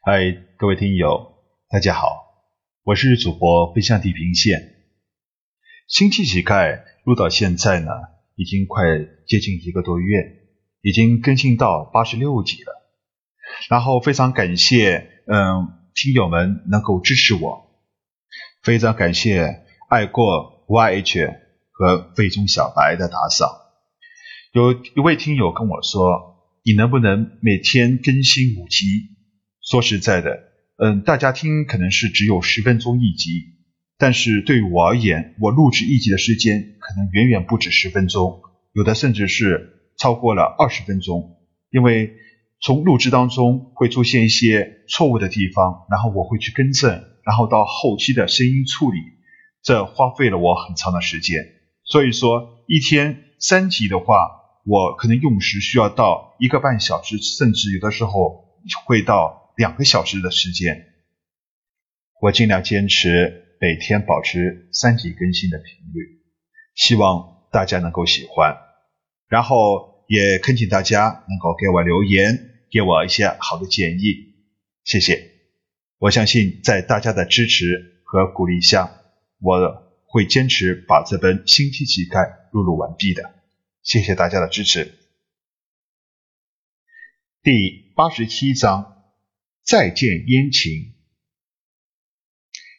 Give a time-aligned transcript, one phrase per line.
[0.00, 1.34] 嗨，各位听友，
[1.68, 2.06] 大家好，
[2.84, 4.76] 我是主播飞向地平线。
[5.88, 7.90] 星期乞丐录到现在呢，
[8.36, 8.84] 已经快
[9.26, 10.16] 接近一个多月，
[10.82, 12.72] 已经更新到八十六集了。
[13.68, 17.82] 然后非常感谢，嗯，听友们能够支持我，
[18.62, 21.34] 非常感谢爱过 YH
[21.72, 23.50] 和费中小白的打赏。
[24.52, 29.17] 有一位听友跟我说，你能不能每天更新五集？
[29.68, 30.30] 说实在的，
[30.78, 33.28] 嗯，大家听可能是只有十分钟一集，
[33.98, 38.40] 但是对于我而言，我录制一集的时间可能远远不止十分钟，
[38.72, 41.36] 有的甚至是超过了二十分钟。
[41.70, 42.14] 因为
[42.62, 46.90] 从录制当中会出现一些错误的地方，然后我会去更正，
[47.22, 48.98] 然后到后期的声音处理，
[49.62, 51.44] 这花费了我很长的时间。
[51.84, 54.16] 所以说，一天三集的话，
[54.64, 58.46] 我可能用时需要到一个半小时，甚至有的时候
[58.86, 59.46] 会到。
[59.58, 60.86] 两个小时的时间，
[62.20, 66.22] 我尽量坚持每天保持三集更新的频率，
[66.76, 68.56] 希望大家能够喜欢。
[69.26, 72.38] 然后也恳请大家能够给我留言，
[72.70, 74.36] 给我一些好的建议，
[74.84, 75.28] 谢谢。
[75.98, 78.88] 我相信在大家的支持和鼓励下，
[79.40, 79.58] 我
[80.06, 83.34] 会坚持把这本《星期乞丐》录入完毕的。
[83.82, 84.94] 谢谢大家的支持。
[87.42, 88.97] 第八十七章。
[89.68, 90.94] 再见，燕晴。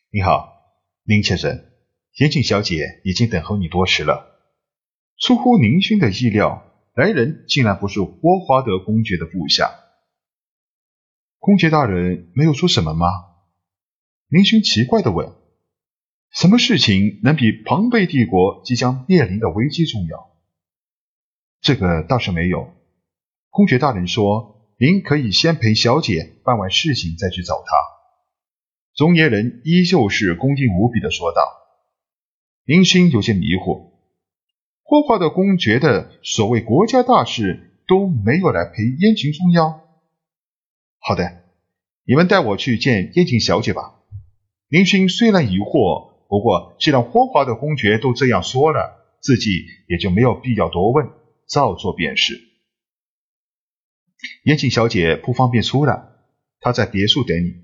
[0.10, 0.74] 你好，
[1.04, 1.64] 林先生，
[2.18, 4.42] 燕晴小姐已经等候你多时了。
[5.20, 6.66] 出乎林勋的意料，
[6.96, 9.70] 来人竟然不是霍华德公爵的部下。
[11.38, 13.06] 公爵大人没有说什么吗？
[14.28, 15.32] 林勋奇怪的问。
[16.32, 20.36] 什么事情能比庞贝帝国即将面临的危机重要？
[21.62, 22.74] 这个倒是没有。
[23.52, 24.56] 公爵大人说。
[24.82, 27.76] 您可以先陪小姐办完事情再去找她。
[28.96, 31.42] 中年人依旧是恭敬无比的说道。
[32.64, 33.90] 林星有些迷惑，
[34.84, 39.82] 霍华德公爵的所谓国家大事都没有来陪燕晴重要。
[41.00, 41.44] 好的，
[42.06, 43.96] 你们带我去见燕晴小姐吧。
[44.70, 51.10] 林星虽然疑惑，不过既然霍华德公爵都这样说了，自己也就没有必要多问，
[51.50, 52.49] 照做便是。
[54.44, 56.04] 燕青小姐不方便出来，
[56.60, 57.64] 她在别墅等你。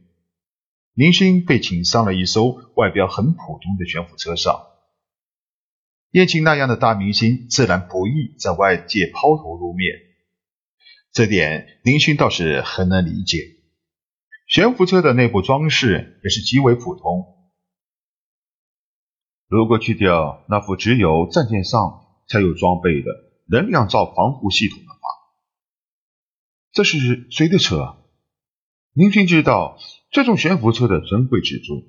[0.93, 4.67] 林勋被请上了一艘外表很普通的悬浮车上。
[6.11, 9.91] 燕青那样的大明星自然不易在外界抛头露面，
[11.11, 13.39] 这点林勋倒是很能理解。
[14.47, 17.25] 悬浮车的内部装饰也是极为普通，
[19.49, 23.11] 如果去掉那副只有战舰上才有装备的
[23.49, 24.79] 能量罩防护系统。
[26.75, 27.95] 这是谁的车？
[28.91, 29.77] 林勋知道
[30.11, 31.87] 这种悬浮车的珍贵之处。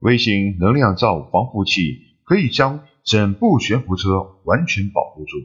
[0.00, 5.36] 微型能量罩防护器可以将整部悬浮车完全保护住，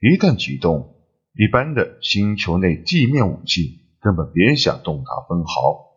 [0.00, 0.96] 一旦启动，
[1.32, 5.92] 一般的星球内地面武器根本别想动它分毫，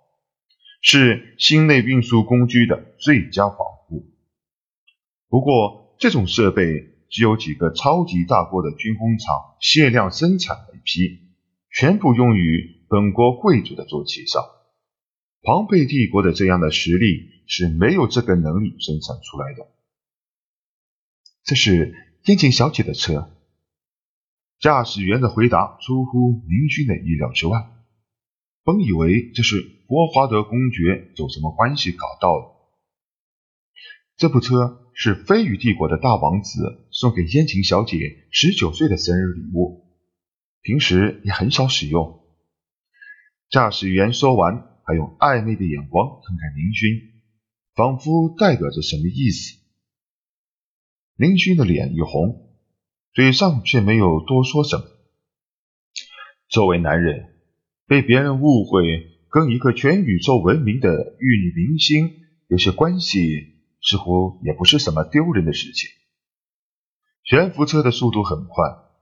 [0.80, 4.14] 是星内运输工具的最佳保护。
[5.28, 11.23] 不过，这种设备只有几个超级大国的军工厂限量生产了一批。
[11.74, 14.44] 全部用于本国贵族的坐骑上。
[15.42, 19.68] 庞贝帝国的这样的实力是没有这个能力生产出来的。
[21.44, 21.94] 这是
[22.26, 23.30] 燕景小姐的车。
[24.60, 27.60] 驾驶员的回答出乎林勋的意料之外。
[28.64, 32.48] 本以为这是波华德公爵有什么关系搞到的。
[34.16, 39.83] 这部车是飞羽帝国的大王子送给燕晴小姐十九岁的生日礼物。
[40.64, 42.24] 平时也很少使用。
[43.50, 47.12] 驾驶员说完，还用暧昧的眼光看看林勋，
[47.76, 49.60] 仿佛代表着什么意思。
[51.16, 52.56] 林勋的脸一红，
[53.14, 54.86] 嘴上却没有多说什么。
[56.48, 57.36] 作为男人，
[57.86, 62.10] 被别人误会跟一个全宇宙闻名的玉女明星
[62.48, 65.90] 有些关系，似乎也不是什么丢人的事情。
[67.24, 68.93] 悬浮车的速度很快。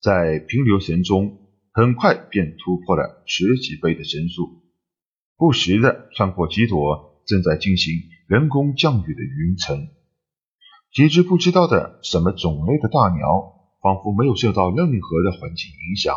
[0.00, 1.38] 在平流层中，
[1.72, 4.62] 很快便突破了十几倍的声速，
[5.36, 7.94] 不时的穿过几朵正在进行
[8.28, 9.88] 人工降雨的云层。
[10.92, 16.14] 几只不知道的什么种类的大鸟，仿佛没有受到任何的环境影响，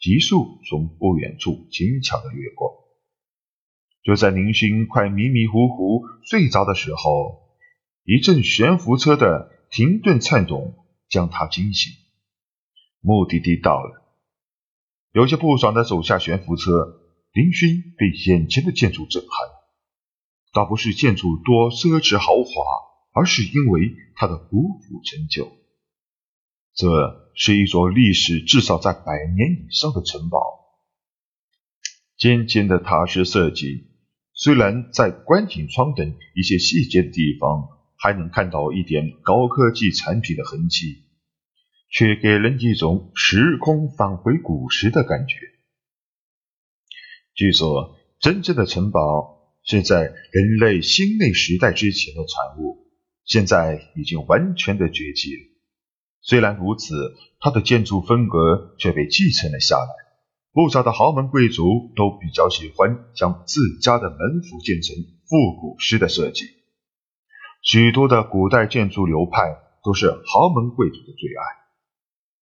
[0.00, 2.84] 急速从不远处轻巧的掠过。
[4.04, 7.48] 就在林勋快迷迷糊糊睡着的时候，
[8.04, 10.76] 一阵悬浮车的停顿颤动
[11.08, 12.03] 将他惊醒。
[13.04, 14.02] 目的地到了，
[15.12, 16.70] 有些不爽的走下悬浮车，
[17.32, 19.30] 林勋被眼前的建筑震撼，
[20.54, 22.50] 倒不是建筑多奢侈豪华，
[23.12, 25.52] 而是因为它的古朴陈旧。
[26.74, 30.40] 这是一座历史至少在百年以上的城堡，
[32.16, 33.90] 尖尖的塔式设计，
[34.32, 37.68] 虽然在观景窗等一些细节的地方
[37.98, 41.03] 还能看到一点高科技产品的痕迹，
[41.94, 45.36] 却给人一种时空返回古时的感觉。
[47.34, 50.00] 据说，真正的城堡是在
[50.32, 52.88] 人类新类时代之前的产物，
[53.24, 55.42] 现在已经完全的绝迹了。
[56.20, 59.86] 虽然如此，它的建筑风格却被继承了下来。
[60.52, 64.96] 不少的豪门贵族都比较喜欢将自家的门府建成
[65.28, 66.46] 复古式的设计。
[67.62, 69.40] 许多的古代建筑流派
[69.84, 71.63] 都是豪门贵族的最爱。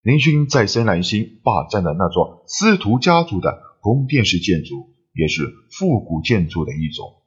[0.03, 7.23] 林勋在深蓝星霸占的那座司徒家族的宫殿式建筑，也是复古建筑的一种。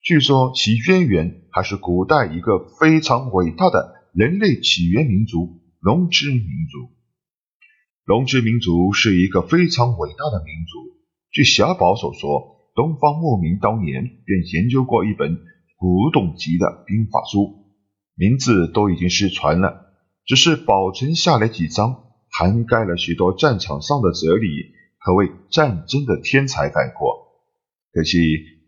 [0.00, 5.60] 据说其渊源还是古代一个非常伟大的人类起源民族。
[5.80, 6.90] 龙之民族，
[8.04, 10.98] 龙之民族是一个非常伟大的民族。
[11.30, 15.38] 据小宝所说，东方牧民当年便研究过一本
[15.76, 17.66] 古董级的兵法书，
[18.16, 19.87] 名字都已经失传了，
[20.28, 27.32] 只是保存下来几张，涵盖了许多战场上的哲理，可谓战争的天才概括。
[27.94, 28.18] 可惜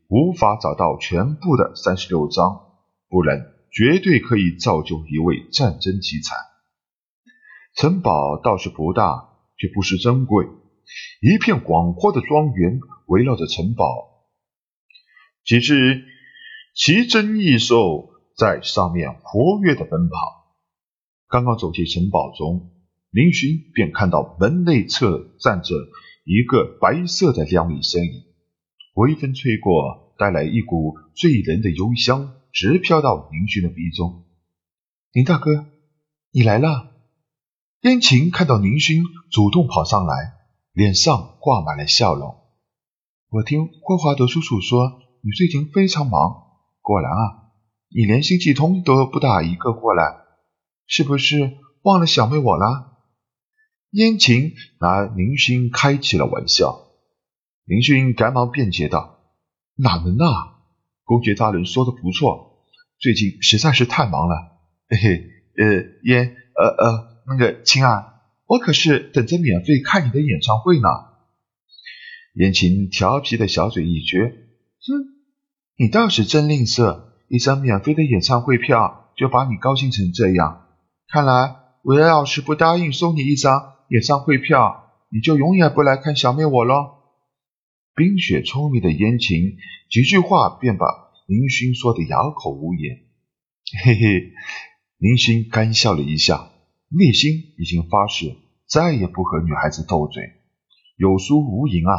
[0.09, 2.62] 无法找到全部的三十六章，
[3.11, 6.35] 不然绝对可以造就一位战争奇才。
[7.75, 9.29] 城堡倒是不大，
[9.59, 10.47] 却不失珍贵。
[11.21, 13.85] 一片广阔的庄园围绕着城堡，
[15.45, 16.05] 几只
[16.75, 20.40] 奇珍异兽在上面活跃的奔跑。
[21.31, 22.73] 刚刚走进城堡中，
[23.11, 25.77] 林勋便看到门内侧站着
[26.25, 28.25] 一个白色的靓丽身影。
[28.94, 34.25] 微风吹过，带来一股醉人的幽香，直飘到林勋的鼻中。
[35.12, 35.67] 林大哥，
[36.32, 36.91] 你来了。
[37.82, 40.35] 燕晴看到林勋主动跑上来，
[40.73, 42.38] 脸上挂满了笑容。
[43.31, 46.43] 我听霍华德叔叔说你最近非常忙，
[46.81, 47.55] 果然啊，
[47.88, 50.19] 你连星际通都不打一个过来，
[50.91, 51.53] 是不是
[51.83, 52.99] 忘了小妹我了？
[53.91, 56.89] 燕晴拿林勋开起了玩笑。
[57.65, 59.21] 林勋赶忙辩解道
[59.79, 60.59] ：“哪能啊？
[61.05, 62.65] 公爵大人说的不错，
[62.99, 64.35] 最近实在是太忙了。
[64.89, 65.25] 嘿嘿，
[65.57, 68.15] 呃，燕，呃呃。”那个亲啊，
[68.47, 70.89] 我可是等着免费看你的演唱会呢。
[72.35, 75.15] 燕晴调皮的小嘴一撅，哼，
[75.77, 80.67] 你倒是真吝啬，一张免费的演唱会票就把你高兴成这样。
[81.12, 86.99] 看来我要是不答应送你一张演唱会票，你就永远不来看小妹我喽。
[87.97, 89.57] 冰雪聪明的燕青
[89.91, 90.87] 几句话便把
[91.27, 93.01] 林勋说的哑口无言。
[93.83, 94.33] 嘿嘿，
[94.99, 96.51] 林勋干笑了一下。
[96.93, 98.37] 内心已经发誓
[98.67, 100.33] 再也不和女孩子斗嘴，
[100.97, 101.93] 有输无赢啊！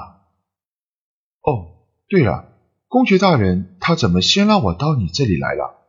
[1.44, 2.54] 哦，对了，
[2.88, 5.88] 公爵大人，他怎么先让我到你这里来了？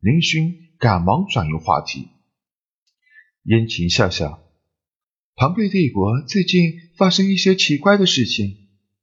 [0.00, 2.08] 林勋赶忙转移话题。
[3.44, 4.42] 燕晴笑笑，
[5.34, 8.56] 庞贝帝国最近发生一些奇怪的事情，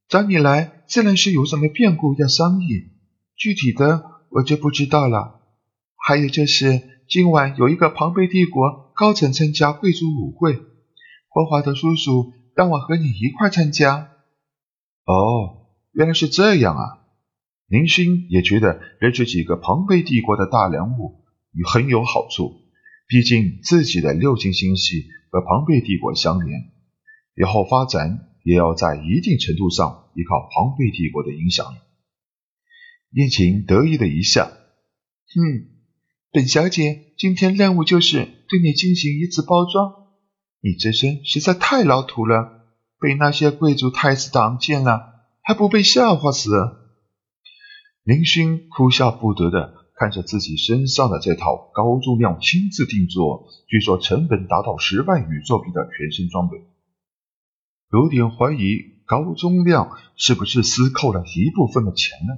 [0.08, 2.92] 找你来自然是有什么变故要商议，
[3.36, 5.42] 具体的我就不知道了。
[5.96, 8.88] 还有就是今晚有一个庞贝帝国。
[8.98, 10.56] 高层参加贵族舞会，
[11.30, 14.10] 霍华德叔叔让我和你一块参加。
[15.06, 17.06] 哦，原来是这样啊！
[17.68, 21.24] 林星也觉得认识几个庞贝帝国的大人物
[21.72, 22.56] 很有好处，
[23.08, 26.72] 毕竟自己的六星星系和庞贝帝国相连，
[27.36, 31.66] 以后发展也要在一定程度上依靠庞贝帝国的影响。
[33.12, 35.74] 燕晴得意的一笑，哼。
[36.30, 39.94] 本小姐今天任务就是对你进行一次包装。
[40.60, 42.68] 你这身实在太老土了，
[43.00, 46.52] 被那些贵族太子党见了，还不被笑话死？
[48.04, 56.58] 林勋哭笑不得的看着自己身上的这套高重量亲自定做，据说成本达到十万宇宙币的全身装备，
[57.92, 62.34] 有点怀疑高重量是不是私扣了一部分的钱呢？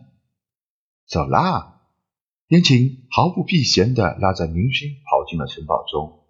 [1.05, 1.81] 走啦！
[2.47, 6.23] 燕青毫不避嫌地拉着明勋跑进了城堡中。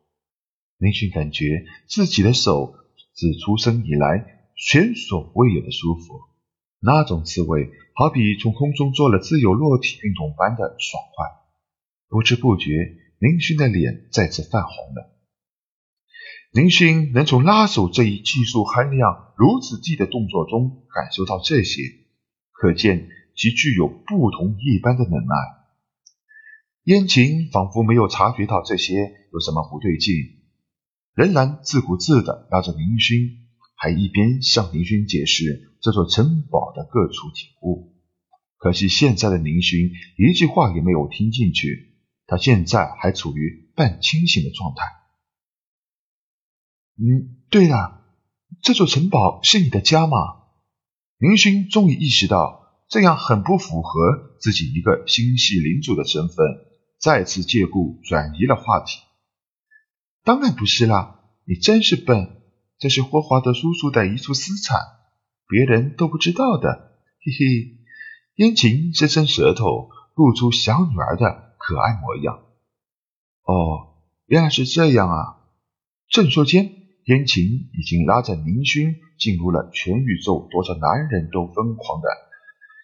[0.78, 2.74] 明勋感觉自己的手
[3.14, 6.22] 自出生以来前所未有的舒服，
[6.80, 11.26] 那种滋味好比从空中做了自由落体运动般的爽快。
[12.08, 15.16] 不知不觉，明勋的脸再次泛红了。
[16.52, 21.84] 林勋能从拉手这一技术含量如此低的动作中感受到这些，
[22.52, 25.36] 可见其具有不同一般的能耐。
[26.86, 28.96] 燕晴仿佛没有察觉到这些
[29.32, 30.16] 有什么不对劲，
[31.14, 33.49] 仍然自顾自地拉着林勋，
[33.80, 37.96] 还一边向林勋解释这座城堡的各处景物。
[38.58, 41.96] 可惜现在的林勋一句话也没有听进去，
[42.28, 44.84] 他现在还处于半清醒的状态。
[46.98, 48.04] 嗯，对了，
[48.62, 50.18] 这座城堡是你的家吗？
[51.18, 56.36] 林勋终于意识到这样很不符合自己一个星系领主的身份，
[57.00, 59.00] 再次借故转移了话题。
[60.26, 62.39] 当然不是啦，你真是笨，
[62.80, 64.80] 这是霍华德叔叔的一处私产，
[65.48, 67.76] 别人都不知道的，嘿嘿。
[68.36, 72.40] 燕晴伸伸舌头，露出小女儿的可爱模样。
[73.44, 75.44] 哦，原来是这样啊！
[76.08, 82.08] 正说间，燕晴已经拉着林勋进入了全宇宙多少男人都疯狂的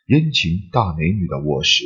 [0.07, 1.85] 燕晴大美女的卧室。